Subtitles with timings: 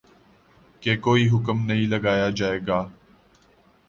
[0.83, 2.81] کہ کوئی حکم نہیں لگایا جائے گا